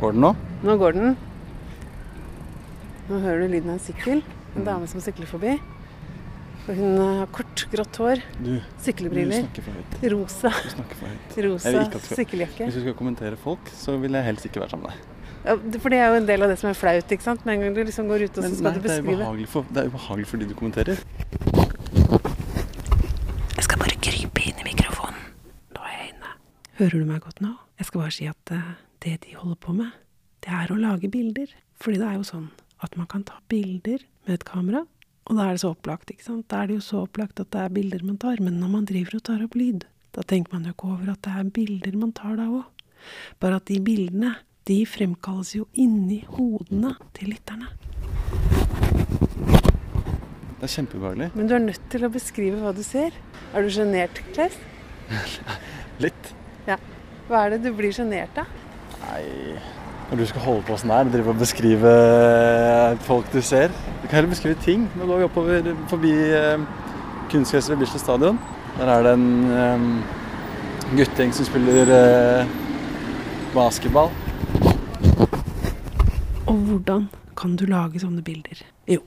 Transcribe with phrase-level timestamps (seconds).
[0.00, 0.32] Går den nå?
[0.66, 1.12] Nå går den.
[3.08, 4.22] Nå hører du lyden av en sykkel.
[4.56, 5.54] En dame som sykler forbi.
[6.62, 10.84] Og hun har kort, grått hår, Du, for rosa, Du
[11.34, 12.64] for rosa skal- sykkeljakke.
[12.68, 14.98] Hvis du skal kommentere folk, så vil jeg helst ikke være sammen med deg.
[15.44, 17.44] Ja, for det er jo en del av det som er flaut, ikke sant.
[17.44, 19.18] Med en gang du liksom går ut og så skal nei, du det er beskrive.
[19.18, 20.96] ubehagelig for, det er ubehagelig fordi du kommenterer.
[23.56, 25.18] Jeg skal bare krype inn i mikrofonen.
[25.74, 26.30] Nå er jeg inne.
[26.82, 27.52] Hører du meg godt nå?
[27.78, 28.70] Jeg skal bare si at eh,
[29.04, 29.92] det de holder på med,
[30.42, 31.52] det er å lage bilder.
[31.78, 32.48] Fordi det er jo sånn
[32.82, 34.80] at man kan ta bilder med et kamera,
[35.30, 36.48] og da er det så opplagt, ikke sant.
[36.50, 38.42] Da er det jo så opplagt at det er bilder man tar.
[38.42, 41.22] Men når man driver og tar opp lyd, da tenker man jo ikke over at
[41.22, 42.84] det er bilder man tar da òg.
[43.38, 44.34] Bare at de bildene,
[44.66, 47.70] de fremkalles jo inni hodene til lytterne.
[50.58, 51.32] Det er kjempeubehagelig.
[51.38, 53.14] Men du er nødt til å beskrive hva du ser.
[53.54, 54.58] Er du sjenert, Klaus?
[56.02, 56.34] Litt.
[56.68, 56.78] Ja.
[57.28, 58.50] Hva er det du blir sjenert av?
[59.02, 59.22] Nei
[60.10, 61.92] Når du skal holde på sånn her, drive og beskrive
[63.06, 64.84] folk du ser Du kan heller beskrive ting.
[64.98, 66.66] Nå går vi oppover forbi eh,
[67.32, 68.40] kunstgresset ved Bislett stadion.
[68.76, 69.86] Der er det en eh,
[70.98, 72.54] guttegjeng som spiller eh,
[73.54, 74.12] basketball.
[76.46, 78.60] Og hvordan kan du lage sånne bilder?
[78.90, 79.00] Jo,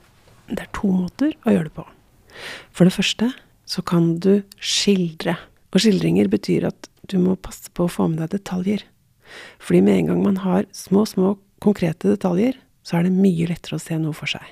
[0.50, 1.86] det er to måter å gjøre det på.
[2.74, 3.30] For det første
[3.66, 5.36] så kan du skildre.
[5.76, 8.86] Og skildringer betyr at du må passe på å få med deg detaljer.
[9.60, 13.76] Fordi med en gang man har små, små konkrete detaljer, så er det mye lettere
[13.76, 14.44] å se noe for seg.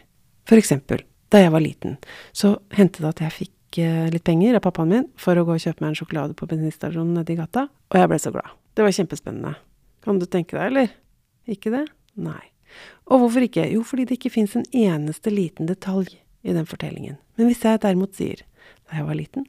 [0.44, 1.00] For eksempel,
[1.32, 1.96] da jeg var liten,
[2.36, 5.56] så hendte det at jeg fikk eh, litt penger av pappaen min for å gå
[5.56, 8.52] og kjøpe meg en sjokolade på bensinstasjonen nedi gata, og jeg ble så glad.
[8.76, 9.54] Det var kjempespennende.
[10.04, 10.92] Kan du tenke deg, eller?
[11.48, 11.86] Ikke det?
[12.20, 12.42] Nei.
[13.08, 13.64] Og hvorfor ikke?
[13.72, 17.16] Jo, fordi det ikke fins en eneste liten detalj i den fortellingen.
[17.38, 18.44] Men hvis jeg derimot sier
[18.84, 19.46] da jeg var liten,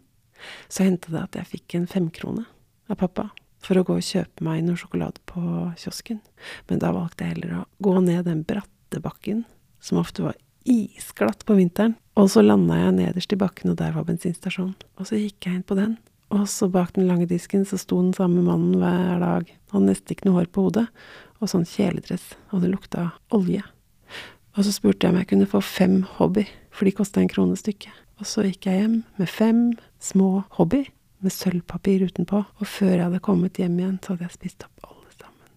[0.67, 2.45] så hendte det at jeg fikk en femkrone
[2.91, 3.29] av pappa
[3.65, 5.41] for å gå og kjøpe meg noe sjokolade på
[5.81, 6.21] kiosken.
[6.69, 9.43] Men da valgte jeg heller å gå ned den bratte bakken,
[9.81, 10.37] som ofte var
[10.69, 11.95] isglatt på vinteren.
[12.15, 14.75] Og så landa jeg nederst i bakken, og der var bensinstasjonen.
[14.99, 15.97] Og så gikk jeg inn på den.
[16.33, 19.49] Og så bak den lange disken så sto den samme mannen hver dag.
[19.73, 20.87] Hadde nesten ikke noe hår på hodet,
[21.41, 22.33] og sånn kjeledress.
[22.53, 23.63] Og det lukta olje.
[24.55, 27.57] Og så spurte jeg om jeg kunne få fem hobby, for de kosta en krone
[27.59, 27.93] stykket.
[28.19, 29.61] Og så gikk jeg hjem med fem
[30.03, 30.85] små hobby,
[31.23, 32.43] med sølvpapir utenpå.
[32.45, 35.51] Og før jeg hadde kommet hjem igjen, så hadde jeg spist opp alle sammen.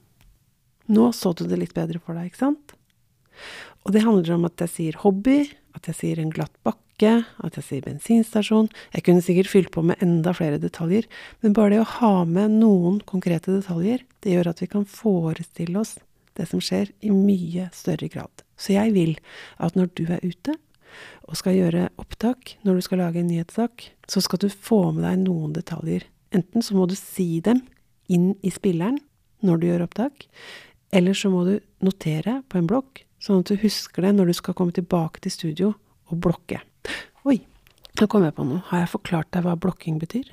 [0.97, 2.75] Nå så du det litt bedre for deg, ikke sant?
[3.87, 5.41] Og det handler om at jeg sier hobby,
[5.77, 7.13] at jeg sier en glatt bakke,
[7.47, 8.71] at jeg sier bensinstasjon.
[8.97, 11.07] Jeg kunne sikkert fylt på med enda flere detaljer,
[11.45, 15.79] men bare det å ha med noen konkrete detaljer, det gjør at vi kan forestille
[15.79, 15.97] oss
[16.39, 18.45] det som skjer, i mye større grad.
[18.59, 19.17] Så jeg vil
[19.63, 20.55] at når du er ute
[21.29, 25.05] og skal gjøre opptak, når du skal lage en nyhetssak, så skal du få med
[25.07, 26.07] deg noen detaljer.
[26.35, 27.63] Enten så må du si dem
[28.09, 28.99] inn i spilleren
[29.45, 30.27] når du gjør opptak,
[30.95, 34.39] eller så må du notere på en blokk, sånn at du husker det når du
[34.39, 35.71] skal komme tilbake til studio
[36.09, 36.61] og blokke.
[37.29, 37.39] Oi,
[37.99, 38.65] nå kom jeg på noe.
[38.71, 40.31] Har jeg forklart deg hva blokking betyr?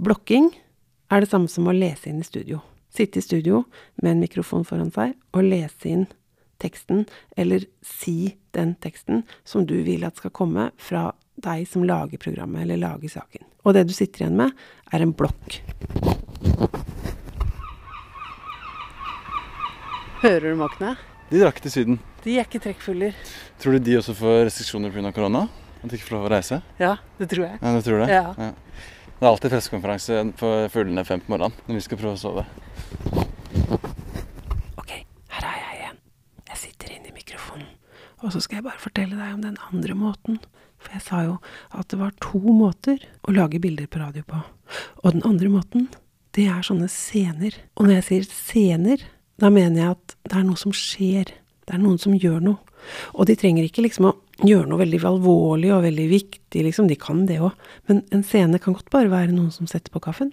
[0.00, 0.50] Blokking
[1.12, 2.60] er det samme som å lese inn i studio.
[2.94, 3.64] Sitte i studio
[4.02, 6.04] med en mikrofon foran seg og lese inn
[6.64, 7.04] teksten,
[7.36, 11.10] eller si den teksten som du vil at skal komme fra
[11.44, 13.44] deg som lager programmet eller lager saken.
[13.64, 14.54] Og det du sitter igjen med,
[14.92, 15.60] er en blokk.
[20.24, 20.94] Hører du måkene?
[21.28, 21.98] De drakk til Syden.
[22.24, 23.16] De er ikke trekkfugler.
[23.60, 25.10] Tror du de også får restriksjoner pga.
[25.12, 25.46] korona?
[25.82, 26.60] At de ikke får lov å reise?
[26.80, 27.58] Ja, det tror jeg.
[27.60, 28.08] Ja, du tror det?
[28.12, 28.52] Ja.
[29.14, 32.44] Det er alltid pressekonferanse for fuglene fem på morgenen når vi skal prøve å sove.
[34.80, 34.94] Ok,
[35.36, 36.00] her er jeg igjen.
[36.48, 37.68] Jeg sitter inne i mikrofonen.
[38.24, 40.40] Og så skal jeg bare fortelle deg om den andre måten.
[40.80, 41.36] For jeg sa jo
[41.76, 44.40] at det var to måter å lage bilder på radio på.
[45.04, 45.88] Og den andre måten,
[46.36, 47.56] det er sånne scener.
[47.76, 49.04] Og når jeg sier scener,
[49.40, 51.32] da mener jeg at det er noe som skjer.
[51.64, 52.60] Det er noen som gjør noe.
[53.16, 56.88] Og de trenger ikke liksom å gjøre noe veldig alvorlig og veldig viktig, liksom.
[56.90, 57.54] De kan det òg.
[57.88, 60.32] Men en scene kan godt bare være noen som setter på kaffen.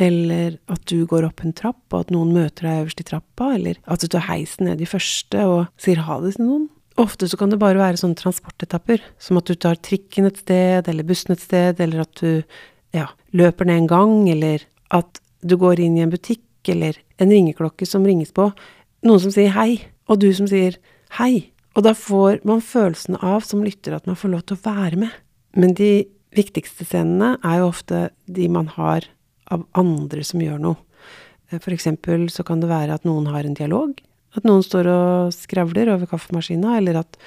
[0.00, 3.52] Eller at du går opp en trapp, og at noen møter deg øverst i trappa.
[3.58, 6.70] Eller at du tar heisen ned i første og sier ha det til noen.
[7.00, 10.88] Ofte så kan det bare være sånne transportetapper, som at du tar trikken et sted,
[10.90, 12.42] eller bussen et sted, eller at du
[12.92, 17.32] ja, løper ned en gang, eller at du går inn i en butikk, eller en
[17.32, 18.50] ringeklokke som ringes på.
[19.08, 19.80] Noen som sier hei,
[20.10, 20.76] og du som sier
[21.18, 21.48] hei.
[21.72, 25.00] Og da får man følelsen av, som lytter, at man får lov til å være
[25.06, 25.16] med.
[25.56, 26.04] Men de
[26.36, 29.08] viktigste scenene er jo ofte de man har
[29.52, 30.78] av andre som gjør noe.
[31.52, 33.98] For eksempel så kan det være at noen har en dialog.
[34.36, 37.18] At noen står og skravler over kaffemaskina, eller at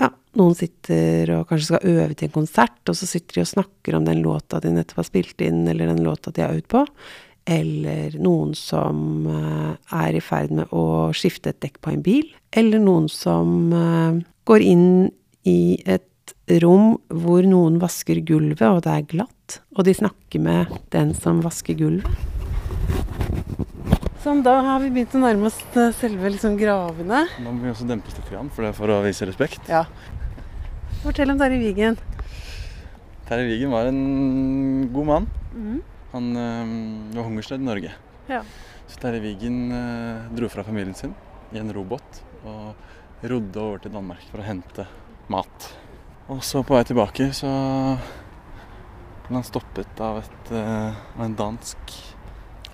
[0.00, 0.08] ja,
[0.38, 3.96] Noen sitter og kanskje skal øve til en konsert, og så sitter de og snakker
[3.98, 6.84] om den låta de nettopp har spilt inn, eller den låta de har øvd på.
[7.50, 12.28] Eller noen som eh, er i ferd med å skifte et dekk på en bil.
[12.52, 14.88] Eller noen som eh, går inn
[15.48, 16.06] i et
[16.62, 19.60] rom hvor noen vasker gulvet, og det er glatt.
[19.76, 22.28] Og de snakker med den som vasker gulvet.
[24.20, 27.22] Sånn, da har vi begynt å nærme oss eh, selve liksom gravene.
[27.40, 29.70] Nå må vi også dempes litt, for det er for å vise respekt.
[29.70, 29.86] Ja.
[31.00, 31.96] Fortell om Terje Vigen.
[33.30, 35.30] Terje Vigen var en god mann.
[35.54, 35.80] Mm.
[36.12, 36.74] Han øh,
[37.16, 37.94] var hungersnødd i Norge.
[38.28, 38.42] Ja.
[38.92, 41.16] Så Terje Vigen øh, dro fra familien sin
[41.56, 44.84] i en robåt og rodde over til Danmark for å hente
[45.32, 45.72] mat.
[46.28, 47.48] Og så på vei tilbake så
[49.24, 52.00] ble han stoppet av, et, øh, av en dansk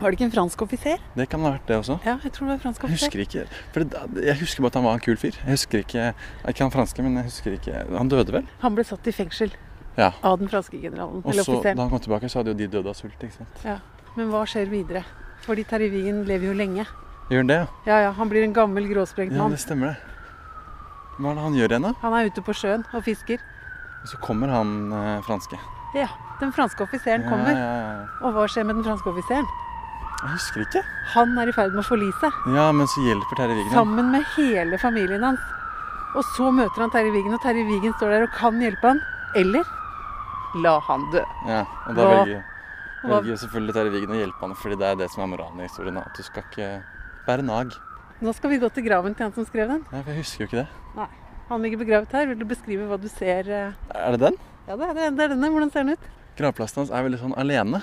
[0.00, 0.98] Var det ikke en fransk offiser?
[1.16, 1.94] Det kan ha vært det også.
[2.04, 3.44] Ja, jeg tror det var fransk Jeg husker ikke.
[3.72, 5.38] For det, jeg husker bare at han var en kul fyr.
[5.40, 6.02] Jeg husker ikke
[6.50, 8.48] Ikke han franske, men jeg husker ikke Han døde vel?
[8.60, 9.54] Han ble satt i fengsel
[9.96, 10.10] Ja.
[10.22, 11.22] av den franske generalen.
[11.24, 13.16] Og så da han kom tilbake, så hadde jo de dødd av sult.
[13.16, 13.62] ikke sant?
[13.64, 13.78] Ja.
[14.16, 15.04] Men hva skjer videre?
[15.46, 16.84] Fordi Terje Vigen lever jo lenge.
[17.30, 17.66] Gjør han det, ja?
[17.86, 19.96] Ja ja, han blir en gammel gråsprengt Ja, det stemmer det.
[21.18, 21.92] Hva er det han gjør igjen, da?
[22.02, 23.40] Han er ute på sjøen og fisker.
[24.02, 25.56] Og så kommer han eh, franske.
[25.96, 26.08] Ja,
[26.40, 27.56] den franske offiseren Ja, kommer.
[27.56, 28.06] ja, ja.
[28.20, 29.48] Og hva skjer med den franske offiseren?
[30.26, 30.82] Jeg husker ikke.
[31.14, 32.30] Han er i ferd med å forlise.
[32.50, 33.72] Ja, men så hjelper Terje Wigen.
[33.76, 35.40] Sammen med hele familien hans.
[36.16, 39.00] Og så møter han Terje Wigen, og Terje Wigen står der og kan hjelpe han.
[39.38, 39.64] Eller
[40.62, 41.22] la han dø.
[41.46, 42.44] Ja, og da Hva- velger,
[43.04, 45.68] velger selvfølgelig Terje Wigen å hjelpe han, fordi det er det som er moralen i
[45.68, 45.98] historien.
[46.00, 46.70] At du skal ikke
[47.28, 47.76] bære nag.
[48.24, 49.84] Nå skal vi gå til graven til han som skrev den.
[49.92, 50.68] Ja, for jeg husker jo ikke det.
[50.96, 51.08] Nei.
[51.50, 52.26] Han ligger begravet her.
[52.26, 53.46] Vil du beskrive hva du ser?
[53.46, 53.72] eh?
[53.94, 54.38] Er det den?
[54.66, 55.50] Ja, det er, det er denne.
[55.52, 56.08] Hvordan ser den ut?
[56.40, 57.82] Gravplassen hans er veldig sånn alene.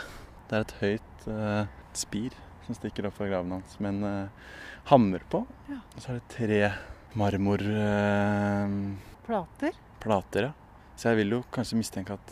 [0.50, 1.66] Det er et høyt eh,
[2.00, 2.32] spir
[2.66, 4.30] som stikker opp fra graven hans med en uh,
[4.92, 5.40] hammer på.
[5.70, 5.78] Ja.
[5.96, 6.62] Og så er det tre
[7.20, 9.74] marmorplater,
[10.04, 10.42] Plater.
[10.50, 10.54] ja.
[10.96, 12.28] Så jeg vil jo kanskje mistenke at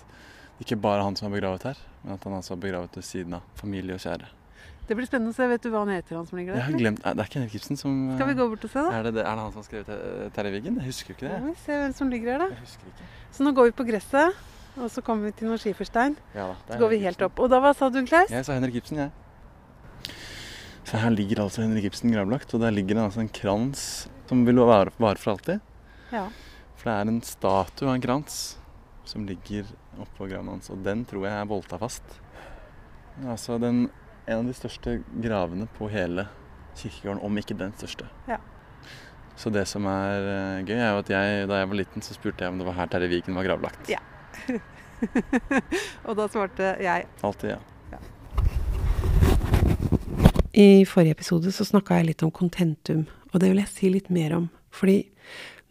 [0.59, 2.95] det ikke bare er han som er begravet her, men at han altså er begravet
[2.95, 4.27] ved siden av familie og kjære.
[4.87, 5.45] Det blir spennende å se.
[5.47, 7.53] Vet du hva han heter, han som ligger Jeg har glemt, Det er ikke Henrik
[7.55, 8.89] Ibsen som eh, Skal vi gå bort og se, da?
[8.97, 10.75] Er det, er det han som har skrevet Ter- Terje Vigen?
[10.81, 11.43] Jeg husker jo ikke Ja, det.
[11.47, 12.47] vi ser hvem som ligger her, da.
[12.51, 13.05] Jeg husker ikke.
[13.37, 14.29] Så nå går vi på gresset,
[14.75, 16.13] og så kommer vi til noen skiferstein.
[16.35, 17.35] Ja da, Så går vi helt opp.
[17.39, 18.29] Og da, hva sa du, Klaus?
[18.33, 19.11] Jeg sa Henrik Ibsen, jeg.
[20.88, 23.86] Så her ligger altså Henrik Ibsen gravlagt, og der ligger det altså en krans
[24.30, 25.62] som vil vare, vare for alltid.
[26.12, 26.25] Ja.
[26.80, 28.38] For det er en statue av en krans
[29.07, 29.68] som ligger
[30.01, 32.16] oppå graven hans, og den tror jeg er bolta fast.
[33.28, 33.86] Altså den,
[34.25, 36.28] en av de største gravene på hele
[36.80, 38.07] kirkegården, om ikke den største.
[38.30, 38.39] Ja.
[39.36, 42.16] Så det som er eh, gøy, er jo at jeg, da jeg var liten, så
[42.16, 43.92] spurte jeg om det var her Terje Vigen var gravlagt.
[43.92, 44.01] Ja.
[46.07, 47.60] Og da svarte jeg Alltid, ja.
[50.51, 54.09] I forrige episode så snakka jeg litt om kontentum, og det vil jeg si litt
[54.12, 54.50] mer om.
[54.75, 55.06] Fordi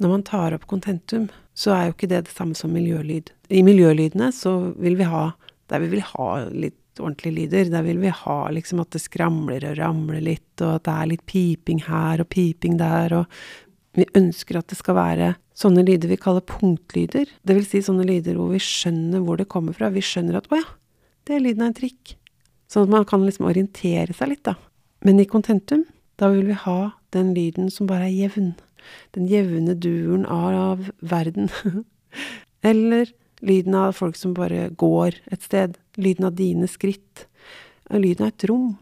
[0.01, 3.29] når man tar opp kontentum, så er jo ikke det det samme som miljølyd.
[3.53, 5.31] I miljølydene så vil vi ha
[5.71, 7.69] Der vi vil ha litt ordentlige lyder.
[7.71, 11.11] Der vil vi ha liksom at det skramler og ramler litt, og at det er
[11.13, 16.11] litt piping her og piping der, og vi ønsker at det skal være sånne lyder
[16.11, 17.31] vi kaller punktlyder.
[17.47, 19.93] Det vil si sånne lyder hvor vi skjønner hvor det kommer fra.
[19.95, 20.67] Vi skjønner at å ja,
[21.29, 22.17] det er lyden av en trikk.
[22.71, 24.57] Sånn at man kan liksom orientere seg litt, da.
[25.01, 25.87] Men i kontentum,
[26.21, 28.53] da vil vi ha den lyden som bare er jevn.
[29.17, 31.49] Den jevne duren av verden.
[32.71, 35.79] Eller lyden av folk som bare går et sted.
[35.97, 37.27] Lyden av dine skritt.
[37.91, 38.75] Lyden av et rom.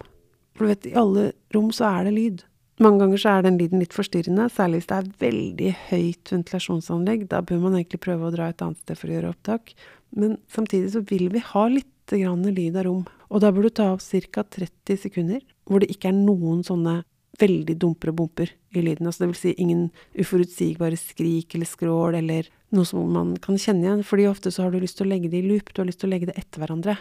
[0.57, 2.43] For du vet, i alle rom så er det lyd.
[2.83, 7.25] Mange ganger så er den lyden litt forstyrrende, særlig hvis det er veldig høyt ventilasjonsanlegg.
[7.31, 9.73] Da bør man egentlig prøve å dra et annet sted for å gjøre opptak.
[10.15, 13.05] Men samtidig så vil vi ha litt grann lyd av rom.
[13.29, 14.45] Og da bør du ta av ca.
[14.45, 17.03] 30 sekunder hvor det ikke er noen sånne
[17.39, 19.07] veldig dumper og bumper i lyden.
[19.07, 19.85] Altså det vil si ingen
[20.19, 24.03] uforutsigbare skrik eller skrål eller noe som man kan kjenne igjen.
[24.07, 26.03] Fordi ofte så har du lyst til å legge det i loop, du har lyst
[26.03, 26.97] til å legge det etter hverandre.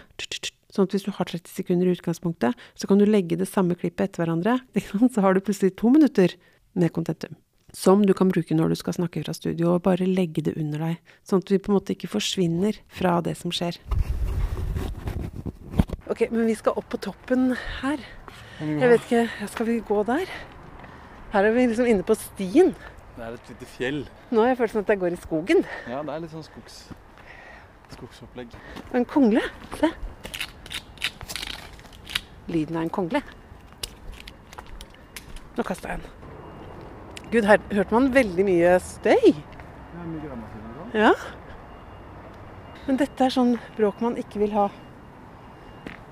[0.74, 3.78] Sånn at hvis du har 30 sekunder i utgangspunktet, så kan du legge det samme
[3.80, 4.60] klippet etter hverandre.
[5.14, 6.36] Så har du plutselig to minutter
[6.78, 7.40] med kontentum.
[7.74, 10.84] Som du kan bruke når du skal snakke fra studio, og bare legge det under
[10.90, 11.16] deg.
[11.28, 13.80] Sånn at vi på en måte ikke forsvinner fra det som skjer.
[16.10, 17.50] Ok, men vi skal opp på toppen
[17.82, 18.04] her.
[18.62, 20.30] Jeg vet ikke, skal vi gå der?
[21.34, 22.72] Her er vi liksom inne på stien.
[23.18, 24.00] Det er et lite fjell.
[24.32, 25.66] Nå har jeg følelsen at jeg går i skogen.
[25.90, 26.78] Ja, det er litt sånn skogs,
[27.96, 28.56] skogsopplegg.
[28.94, 29.44] er en kongle.
[29.82, 29.92] Se.
[32.48, 33.24] Lyden av en kongle.
[35.58, 36.16] Nå kasta jeg den.
[37.34, 39.34] Gud, her hørte man veldig mye støy.
[40.96, 41.12] Ja.
[42.88, 44.70] Men dette er sånn bråk man ikke vil ha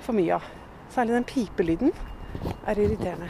[0.06, 0.46] for mye av.
[0.94, 1.94] Særlig den pipelyden
[2.70, 3.30] er irriterende.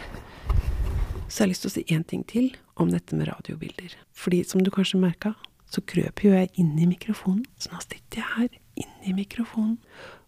[1.25, 3.95] Så jeg har lyst til å si én ting til om dette med radiobilder.
[4.15, 5.33] Fordi som du kanskje merka,
[5.71, 7.45] så krøp jo jeg inn i mikrofonen.
[7.57, 9.79] Så nå sitter jeg her inni mikrofonen.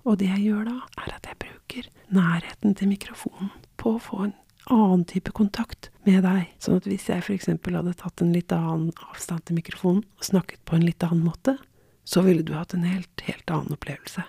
[0.08, 4.22] Og det jeg gjør da, er at jeg bruker nærheten til mikrofonen på å få
[4.30, 4.36] en
[4.72, 6.48] annen type kontakt med deg.
[6.64, 7.52] Sånn at hvis jeg f.eks.
[7.52, 11.58] hadde tatt en litt annen avstand til mikrofonen og snakket på en litt annen måte,
[12.08, 14.24] så ville du hatt en helt, helt annen opplevelse.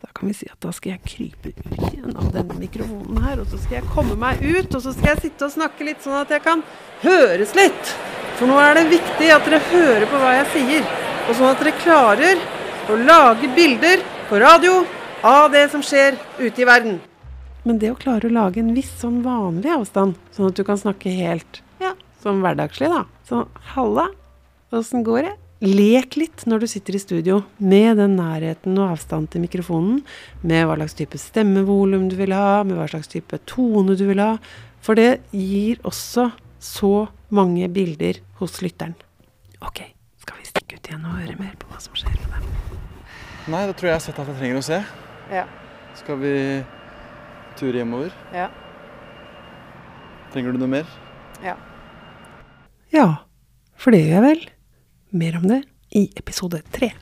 [0.00, 3.50] Da kan vi si at da skal jeg krype ut igjen denne mikrofonen her, og
[3.50, 6.22] så skal jeg komme meg ut, og så skal jeg sitte og snakke litt sånn
[6.22, 6.62] at jeg kan
[7.02, 7.92] høres litt.
[8.38, 10.88] For nå er det viktig at dere hører på hva jeg sier,
[11.26, 12.40] og sånn at dere klarer
[12.88, 14.78] å lage bilder på radio
[15.26, 16.96] av det som skjer ute i verden.
[17.68, 20.80] Men det å klare å lage en viss sånn vanlig avstand, sånn at du kan
[20.80, 21.92] snakke helt ja,
[22.24, 23.04] sånn hverdagslig, da.
[23.28, 24.08] Så halla,
[24.72, 25.36] åssen går det?
[25.60, 29.98] Lek litt når du sitter i studio med den nærheten og avstanden til mikrofonen,
[30.40, 34.22] med hva slags type stemmevolum du vil ha, med hva slags type tone du vil
[34.24, 34.38] ha.
[34.80, 36.30] For det gir også
[36.64, 38.94] så mange bilder hos lytteren.
[39.60, 39.82] Ok,
[40.22, 42.78] skal vi stikke ut igjen og høre mer på hva som skjer med dem?
[43.52, 44.78] Nei, da tror jeg jeg har sett alt jeg trenger å se.
[45.34, 45.42] Ja.
[46.00, 46.32] Skal vi
[47.60, 48.14] ture hjemover?
[48.32, 48.46] Ja.
[50.32, 50.88] Trenger du noe mer?
[51.44, 51.58] Ja,
[52.90, 53.06] Ja,
[53.76, 54.40] for det gjør jeg vel.
[55.10, 56.92] Mer om det i episode tre.